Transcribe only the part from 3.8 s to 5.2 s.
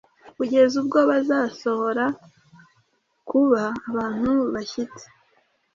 abantu bashyitse,